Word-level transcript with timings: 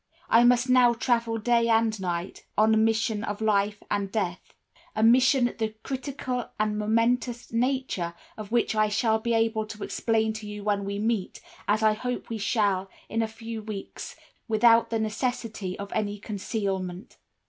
I 0.29 0.43
must 0.43 0.67
now 0.67 0.95
travel 0.95 1.37
day 1.37 1.67
and 1.69 1.99
night, 2.01 2.43
on 2.57 2.73
a 2.73 2.77
mission 2.77 3.23
of 3.23 3.39
life 3.39 3.83
and 3.91 4.11
death—a 4.11 5.03
mission 5.03 5.53
the 5.59 5.75
critical 5.83 6.49
and 6.59 6.75
momentous 6.75 7.53
nature 7.53 8.15
of 8.35 8.51
which 8.51 8.73
I 8.73 8.89
shall 8.89 9.19
be 9.19 9.35
able 9.35 9.67
to 9.67 9.83
explain 9.83 10.33
to 10.33 10.47
you 10.47 10.63
when 10.63 10.85
we 10.85 10.97
meet, 10.97 11.39
as 11.67 11.83
I 11.83 11.93
hope 11.93 12.29
we 12.29 12.39
shall, 12.39 12.89
in 13.09 13.21
a 13.21 13.27
few 13.27 13.61
weeks, 13.61 14.15
without 14.47 14.89
the 14.89 14.97
necessity 14.97 15.77
of 15.77 15.91
any 15.93 16.17
concealment. 16.17 17.17